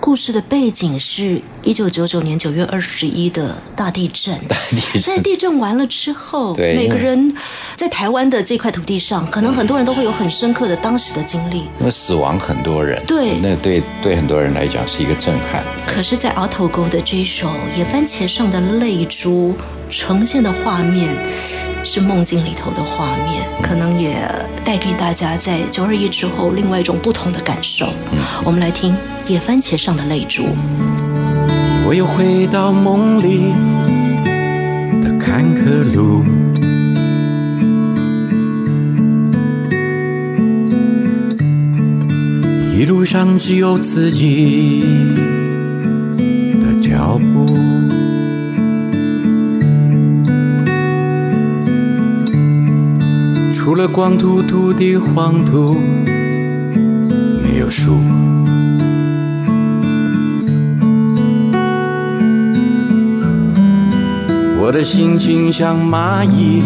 [0.02, 4.36] 故事的背景是一九九九年九月二十一的大地震。
[4.48, 7.32] 大地震在地震完了之后，对每个人
[7.76, 11.58] 在台湾的这块土地上，可能很多人都会有很深刻的当时的经历。
[11.78, 15.64] 因为死亡很多人，对那对对很多人来讲是一个震撼。
[15.86, 17.46] 可是，在鳌头沟的这一首
[17.78, 19.50] 《野番茄上的泪珠》
[19.88, 21.14] 呈现的画面，
[21.84, 24.28] 是梦境里头的画面，可能也
[24.64, 27.88] 带给大家在九二一之后另外一种不同的感受。
[28.44, 28.92] 我们来听
[29.28, 30.44] 《野番茄上的泪珠，
[31.86, 33.52] 我又回到梦里
[35.02, 36.24] 的坎坷路，
[42.74, 44.82] 一路上只有自己
[46.60, 47.56] 的脚步，
[53.54, 55.76] 除了光秃秃的黄土，
[57.42, 57.92] 没有树。
[64.72, 66.62] 我的心情像蚂蚁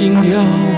[0.00, 0.69] 心跳。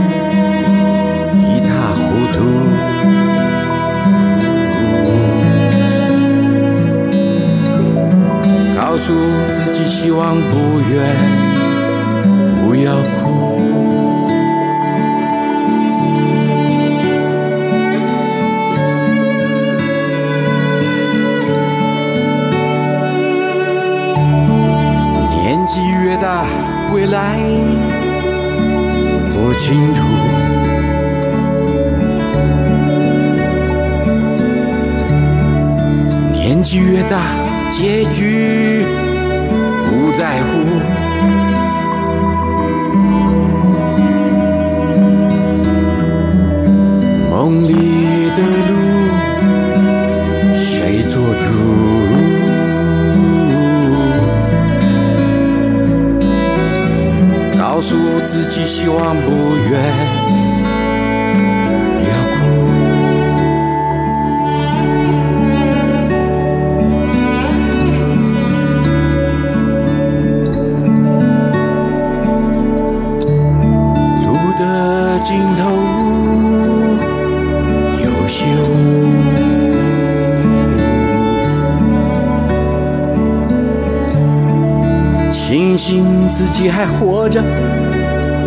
[86.42, 87.40] 自己还活着，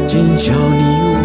[0.06, 1.16] 今宵你我。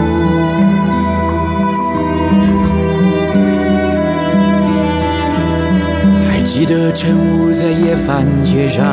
[6.31, 8.87] 还记得晨雾在夜饭街上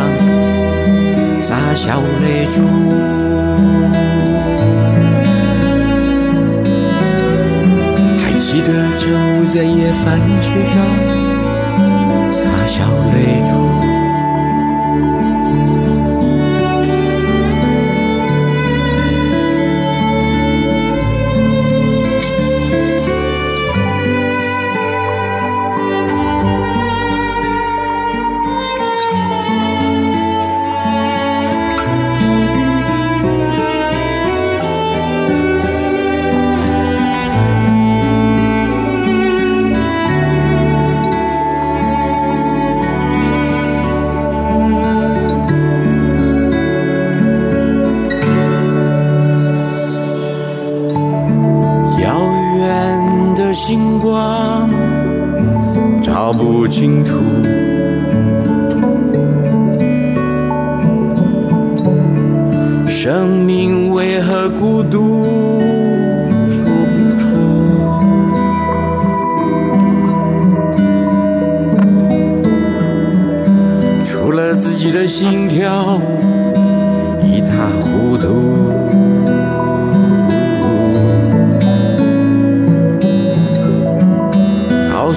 [1.39, 2.61] 洒小泪珠。
[8.17, 10.83] 还记得晨雾在夜饭街上
[12.31, 13.15] 洒下泪
[13.47, 13.53] 珠。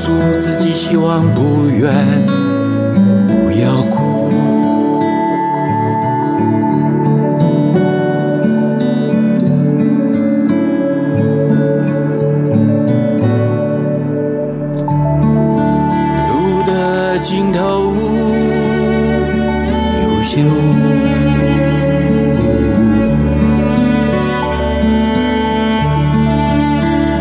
[0.02, 1.92] 诉自己，希望不远，
[3.28, 4.30] 不要哭。
[16.30, 17.92] 路的尽头
[20.02, 20.48] 有些雾。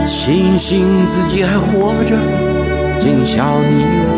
[0.08, 2.16] 庆幸自己还活着，
[3.00, 4.10] 今宵你我。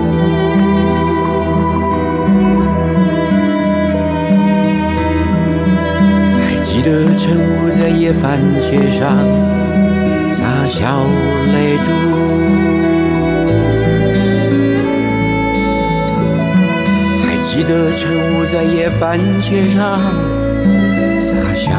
[6.40, 9.18] 还记得晨雾在夜饭街上
[10.34, 11.06] 洒小
[11.54, 11.92] 泪珠。
[17.22, 20.00] 还记得晨雾在夜饭街上
[21.22, 21.72] 洒下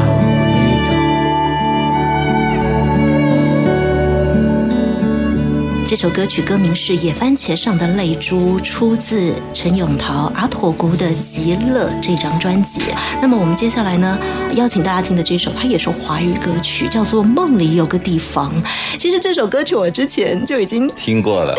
[5.93, 12.81] 这首歌曲歌名是《野番茄上的泪珠》，出自陈永桃阿妥姑的《极乐》这张专辑。
[13.21, 14.17] 那么我们接下来呢，
[14.55, 18.51] 邀请大家听的这首，它也是华语歌曲，叫做《梦里有个地方》。
[18.97, 21.53] 其实这首歌曲我之前就已经听过了，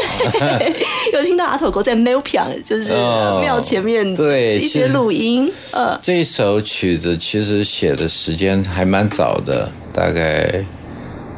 [1.14, 10.64] 有听到阿妥国在 Mail 票，就是哦庙前面对一些是录音，呃，这首曲子其实写的时间还蛮早的，大概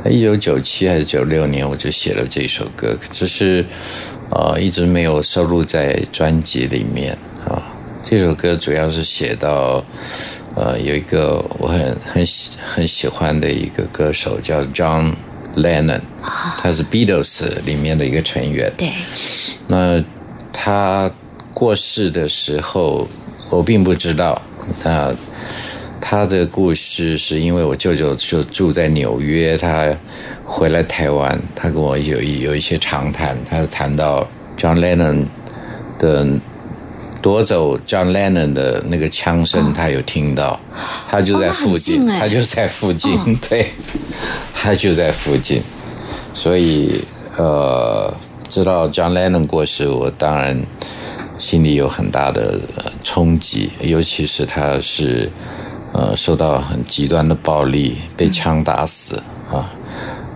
[0.06, 3.66] 在一九九七还是九六年我就写了这首歌，只是
[4.30, 7.12] 呃一直没有收录在专辑里面
[7.44, 7.60] 啊。
[8.04, 9.84] 这首歌主要是写到
[10.54, 15.12] 呃有一个我很很喜很喜欢的一个歌手叫 John
[15.56, 16.02] Lennon，
[16.58, 18.72] 他是 Beatles 里面的一个成员。
[18.76, 18.92] 对，
[19.66, 20.00] 那
[20.52, 21.10] 他
[21.52, 23.08] 过世的时候，
[23.50, 24.40] 我并不知道。
[24.84, 25.12] 那
[26.08, 29.92] 他的故事是因为我舅舅就住在纽约，他
[30.44, 34.24] 回来台湾，他跟我有一有一些长谈，他谈到
[34.56, 35.26] John Lennon
[35.98, 36.24] 的
[37.20, 40.60] 夺走 John Lennon 的那个枪声，他有听到，
[41.08, 43.72] 他就在附近，他就在附近， 对，
[44.54, 45.60] 他就在附近。
[46.32, 47.02] 所以
[47.36, 48.14] 呃，
[48.48, 50.64] 知道 John Lennon 过世，我当然
[51.36, 55.28] 心里有很大的呃冲击，尤其是他是
[55.96, 59.16] 呃受到很极端的暴力，被枪打死
[59.50, 59.72] 啊。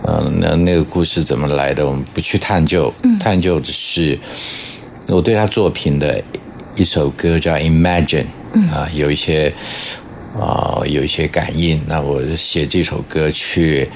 [0.03, 2.91] 呃，那那个故事怎么来的，我们不去探究，
[3.21, 4.19] 探究的是
[5.09, 6.25] 我对他作品的
[6.75, 8.25] 一首歌叫《Imagine》
[8.73, 9.53] 啊，有一些
[10.41, 11.83] 啊、有一些感应。
[11.87, 13.91] 那我写这首歌去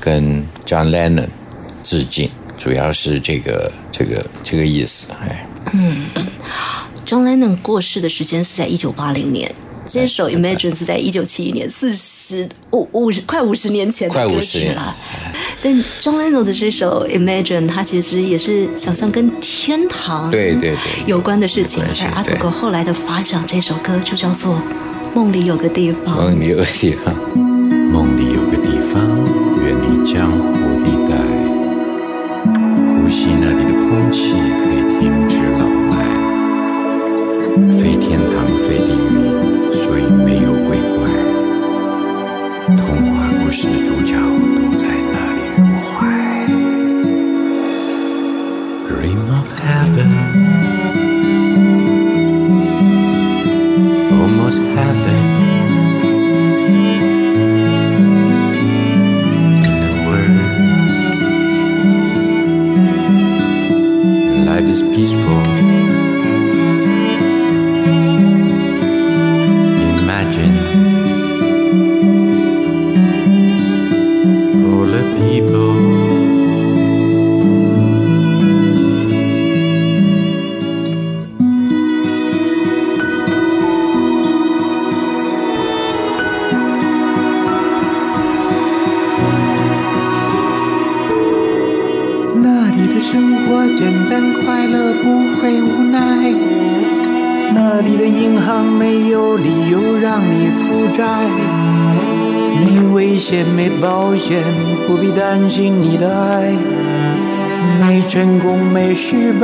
[0.00, 1.28] 跟 John Lennon
[1.82, 5.08] 致敬，主要是这个这个这个意思。
[5.20, 5.46] 哎
[7.04, 9.54] ，John Lennon 过世的时间是在一九八零年。
[9.86, 14.96] 这首《Imagine》是在一九七一年，四十五五十快五十年前的快歌50年曲了。
[15.62, 20.76] 但 John Lennon 的这首《Imagine》，它其实也是想象跟天堂对对对
[21.06, 21.82] 有关的事情。
[21.82, 24.54] 而阿土对哥后来的发想，这首歌就叫做
[25.14, 26.16] 《梦里有个地方》。
[26.20, 28.33] 梦里有个地方，梦里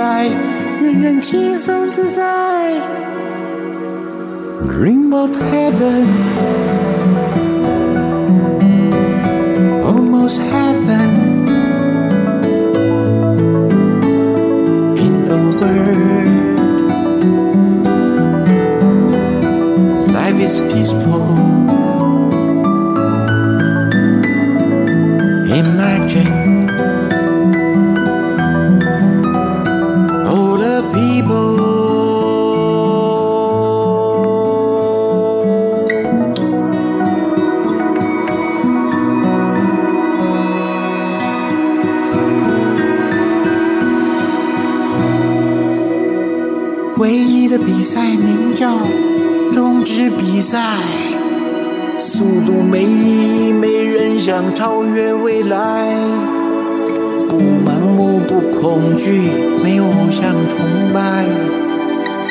[0.00, 0.26] 没失败，
[0.80, 2.22] 人人轻松自在。
[4.66, 6.06] Dream of heaven,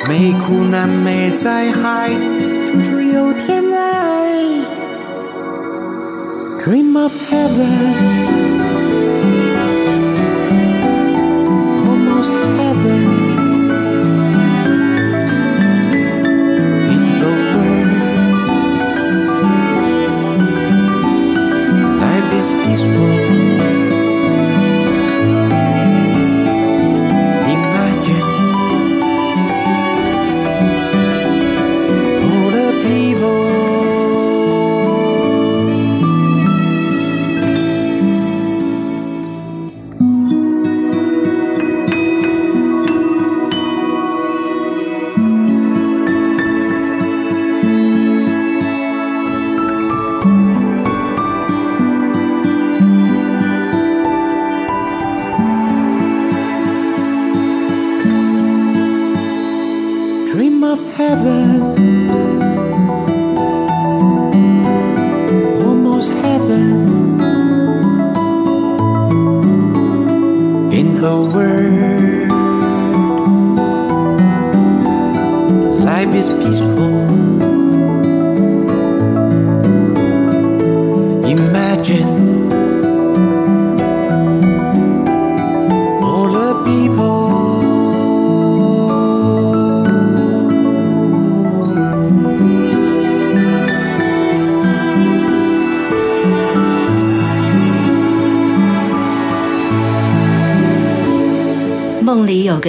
[0.10, 2.10] 没苦难，没灾害，
[2.66, 3.76] 处处有天籁。
[6.60, 7.70] Dream of heaven,
[11.86, 12.69] almost heaven.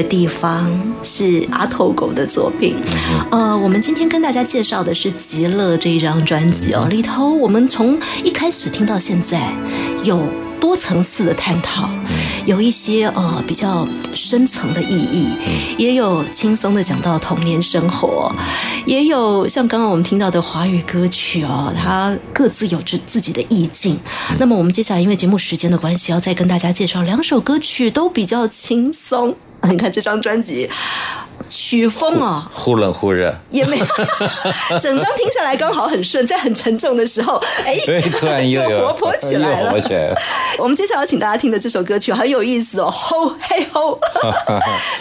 [0.01, 0.67] 个地方》
[1.03, 2.75] 是阿头狗的作品。
[3.31, 9.53] 呃，我们今天跟大家介绍的是《极乐》这一张专辑哦，里头我们从一开始听到现在，
[10.03, 10.19] 有
[10.59, 11.91] 多层次的探讨，
[12.47, 15.29] 有一些呃比较深层的意义，
[15.77, 18.33] 也有轻松的讲到童年生活，
[18.87, 23.99] 也有像刚刚我们听到的华语歌曲哦，它各自有着自己的意境。
[24.39, 29.37] 那么我们接下来因为节目时间的关系，要再跟大家介绍两首歌曲，都比较轻松。
[29.69, 30.71] 你看这张专辑。
[31.51, 33.87] 曲风哦，忽冷忽热，也没有，
[34.81, 37.77] 整张听下来刚好很顺，在很沉重的时候，哎，
[38.19, 38.87] 突然又有。
[38.87, 39.81] 活泼起来了。
[39.81, 40.17] 起来了。
[40.59, 43.99] 我们接下来要请大家听的这首歌曲很有意思哦，吼嘿吼，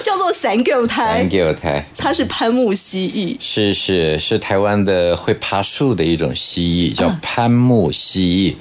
[0.03, 3.37] 叫做《三狗台 Thank》，you，台它是攀木蜥蜴。
[3.39, 8.55] 是是是台湾的会爬树的一种蜥蜴，叫攀木蜥蜴。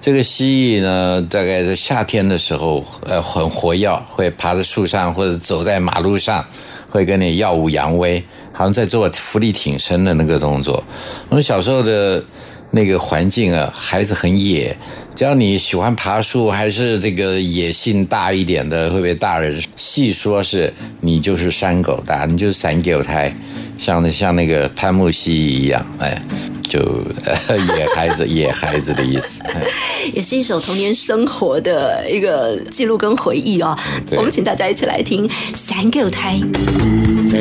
[0.00, 6.44] 这个蜥蜴呢，大概在夏天的时候，呃，很活跃，会爬在树上或者走在马路上，
[6.90, 8.22] 会跟你耀武扬威，
[8.52, 10.84] 好像在做浮力挺身的那个动作。
[11.30, 12.22] 我们小时候的。
[12.70, 14.76] 那个环境啊，孩子很野，
[15.14, 23.34] 只要你喜欢爬树，还是这个野性大一点的，会被大人细说是你就是山狗大，你就是山狗胎，
[23.78, 26.22] 像像那个潘木西一样，哎，
[26.62, 26.78] 就、
[27.24, 29.42] 呃、野孩子野孩子的意思。
[29.44, 29.62] 哎
[30.14, 33.76] 也是一首童年生活的一个记录跟回忆哦。
[34.16, 36.40] 我们请大家一起来听《山狗胎》。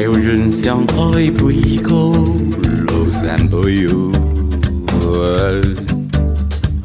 [0.02, 0.80] 有人相
[1.14, 2.12] 愛背高
[2.88, 3.62] 路散步
[5.20, 5.26] 遊，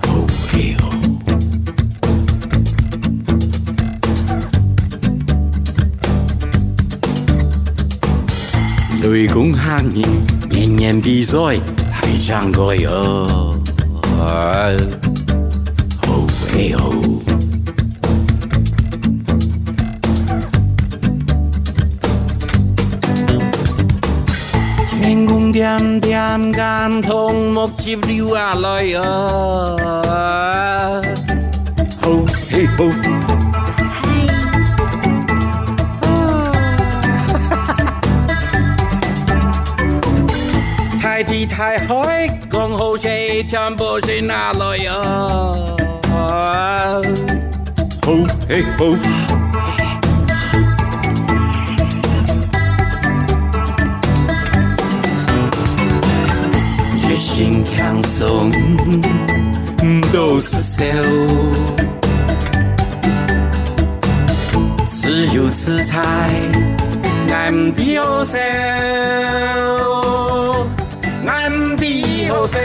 [0.03, 0.83] 好氣候。
[9.03, 10.05] 雷公喊你
[10.51, 11.61] 年年比賽，
[11.93, 12.91] 台上個有，
[14.19, 14.73] 好
[16.53, 16.93] 氣候。
[25.05, 29.77] 天公點點間通木接了下來啊！
[32.01, 32.11] 好
[32.51, 32.85] 嘿好。
[41.03, 43.11] 太地太海，講好車
[43.47, 44.97] 全部是哪來啊？
[48.01, 48.13] 好
[48.49, 49.44] 嘿好。
[58.15, 58.53] 心强松
[60.13, 60.85] 都是笑，
[64.87, 66.01] 只有吃菜
[67.29, 68.39] 俺的好笑，
[71.27, 72.59] 俺的好笑。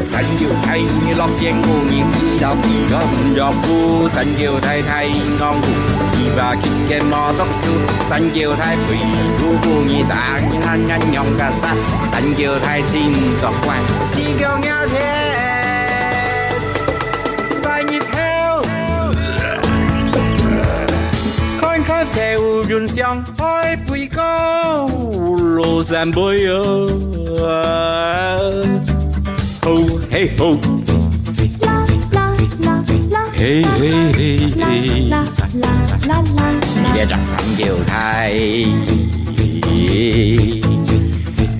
[0.00, 2.04] 神要睇你落聲故意
[2.44, 3.66] 知道你個唔入乎，
[4.06, 4.86] 神要睇睇
[5.40, 5.64] 安湖，
[6.12, 7.64] 二百結嘅摩督笑，
[8.06, 8.86] 神要睇陪
[9.40, 11.72] 姑姑你打你喊人用個殺，
[12.10, 12.92] 神要睇錢
[13.40, 13.66] 作怪，
[14.12, 14.92] 是腳丫鐵，
[17.62, 18.12] 神一跳。
[21.58, 22.20] 看看條
[22.68, 26.90] 人相愛背高，路散步遊，
[33.34, 33.82] 好嘿好，嘿
[34.12, 35.02] 嘿嘿嘿，
[36.94, 37.28] 一隻神
[37.58, 37.92] 叫睇，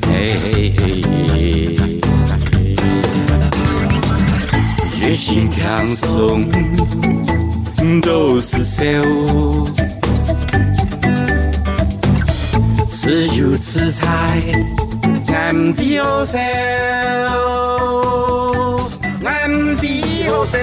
[0.07, 0.09] 嘿
[0.41, 0.47] 嘿
[0.79, 0.81] 嘿，
[5.01, 5.61] 越心強
[5.97, 6.01] 鬆
[8.01, 8.83] 都是笑。
[12.89, 14.41] 只有吃菜，
[15.27, 16.39] 俺的好笑，
[19.25, 20.57] 俺的好笑。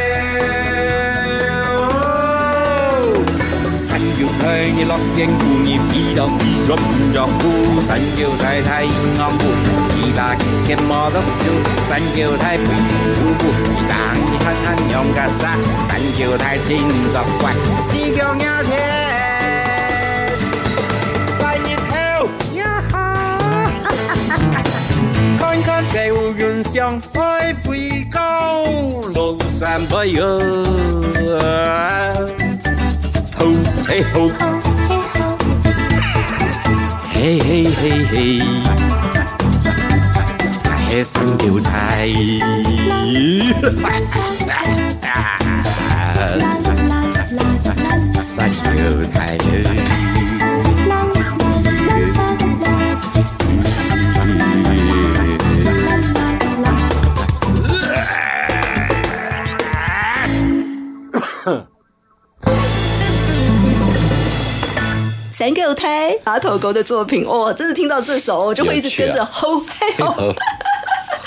[4.85, 6.79] 老鲜姑 sen cùng nhịp di động, rót
[7.13, 7.81] ruột vuông.
[7.87, 10.37] Sánh chiều thay, thay ngon, vụ vũ khí bạc.
[10.67, 10.79] Kẹp
[37.31, 38.41] 嘿嘿嘿嘿，
[40.89, 42.09] 嘿三條台，
[48.19, 48.67] 三條
[49.13, 49.80] 台。
[65.71, 70.33] 三个胎阿头狗的作品，哦，真的听到这首，我就会一直跟着吼嘿吼。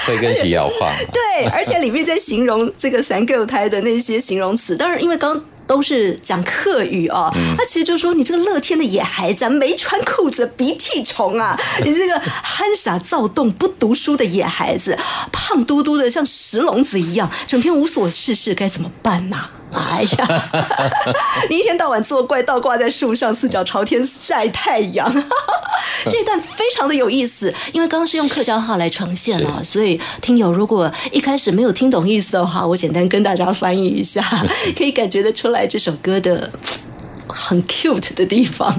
[0.07, 14.99] 会跟起摇晃， 对，而且里面在形容这个三个胎的那些形容词，当然因为刚都是讲客语哦，他其实就说你这个乐天的野孩子，没穿裤子鼻涕虫啊， 你这个憨傻躁动不读书的野孩子，
[15.33, 19.49] 胖嘟嘟的像石笼子一样，整天无所事事，该怎么办呢？
[19.75, 20.51] 哎呀，
[21.51, 25.11] 你一天到晚作怪，倒挂在树上，四脚朝天晒太阳。
[26.09, 34.23] 这段非常的有意思，因为刚刚是用客家话来呈现了，所以听友如果一开始没有听懂意思的话，我简单跟大家翻译一下，
[34.77, 36.51] 可以感觉得出来这首歌的
[37.29, 38.75] 很 cute 的地方。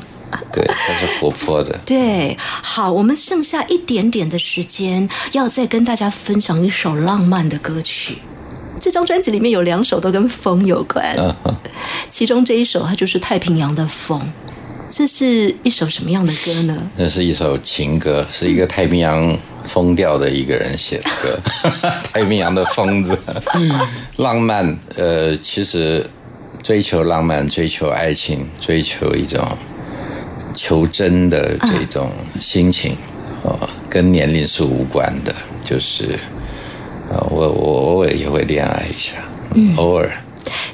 [0.52, 1.80] 对，它是活泼的。
[1.86, 8.18] 对，好，我们剩下一点点的时间，要再跟大家分享一首浪漫的歌曲。
[8.86, 11.04] 这张专辑里面有两首都跟风有关，
[12.08, 14.22] 其中这一首它就是《太平洋的风》，
[14.88, 16.92] 这是一首什么样的歌呢？
[16.96, 21.40] 那是一首情歌，是一个太平洋疯掉的一个人写的歌，
[22.14, 23.18] 太平洋的疯子，
[24.18, 24.78] 浪漫。
[24.96, 26.08] 呃，其实
[26.62, 29.44] 追求浪漫、追求爱情、追求一种
[30.54, 32.96] 求真的这种心情，
[33.42, 35.34] 哦，跟年龄是无关的，
[35.64, 36.20] 就是。
[37.12, 39.14] 啊，我我偶尔也会恋爱一下，
[39.78, 40.12] 偶尔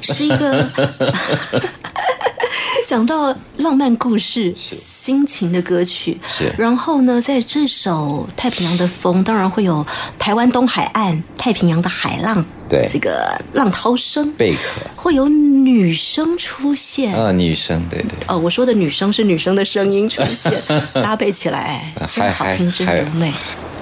[0.00, 0.66] 是一个
[2.86, 6.18] 讲到浪漫故事、心情的歌曲。
[6.26, 9.86] 是，然后呢，在这首《太平洋的风》，当然会有
[10.18, 17.14] 台湾东海岸、太平洋的海浪，对这个浪涛声，贝壳会有女生出现。
[17.14, 18.10] 啊，女生，对对。
[18.26, 20.52] 哦，我说的女生是女生的声音出现，
[21.02, 23.32] 搭配起来真好听，真柔美，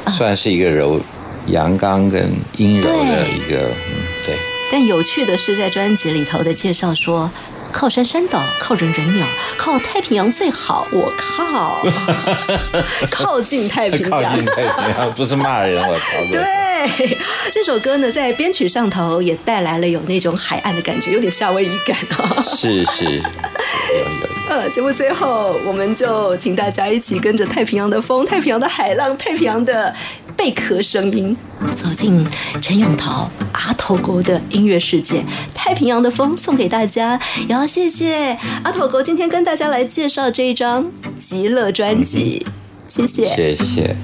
[0.09, 1.01] 算是一个柔。
[1.47, 4.37] 阳刚跟阴柔的一个，嗯，对。
[4.73, 7.29] 但有趣的是，在专辑里头的介绍说，
[7.73, 9.27] 靠山山倒，靠人人鸟，
[9.57, 10.87] 靠太平洋最好。
[10.93, 11.85] 我靠，
[13.11, 16.05] 靠近太平洋，靠近太平洋，不是骂人，我操！
[16.31, 17.19] 对，
[17.51, 22.41] 这首歌呢，在编曲上头也带来了有那种海岸的感觉，有点夏威夷感哦。
[22.45, 24.31] 是是，有有有。
[24.51, 29.95] 呃，节目最后，我们就请大家一起跟着太平洋的风、太平洋的海浪、太平洋的。
[30.41, 31.37] 贝壳声音，
[31.77, 32.27] 走进
[32.63, 35.23] 陈永桃阿头国的音乐世界。
[35.53, 42.47] 太平洋的风送给大家，也要谢谢阿头国今天跟大家来介绍这一张极乐专辑，
[42.89, 43.95] 谢谢，谢谢。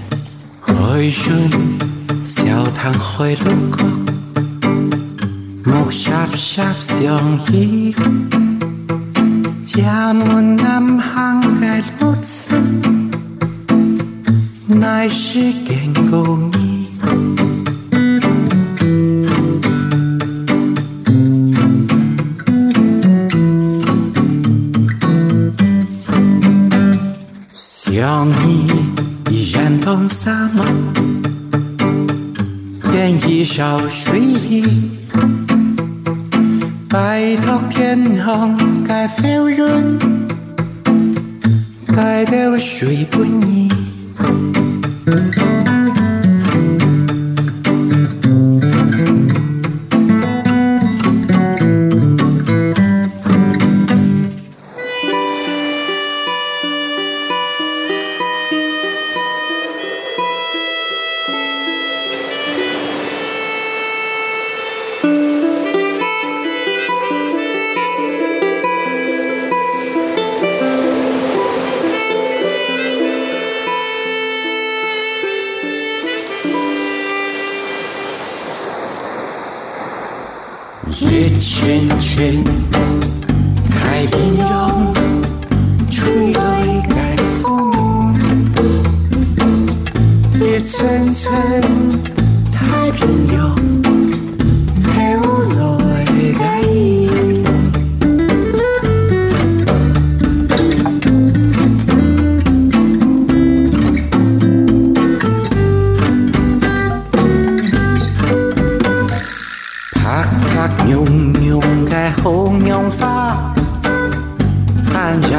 [0.60, 1.50] 海船
[2.22, 3.86] 小潭海路角，
[5.64, 7.94] 木沙沙相依，
[9.64, 12.52] 家门南航的路子。
[14.68, 16.88] 乃是见过你，
[27.54, 28.66] 想你
[29.30, 30.64] 已染红纱帽，
[32.90, 34.64] 点一勺水意，
[36.88, 39.96] 拜托天空该飞润，
[41.94, 43.68] 该得水不腻。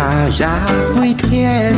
[0.07, 1.73] cả ra vui thuyền.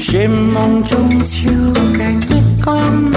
[0.00, 2.20] Trên mong trong chiều cánh
[2.62, 3.12] con.